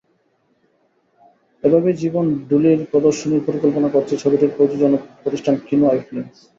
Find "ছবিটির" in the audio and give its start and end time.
4.17-4.55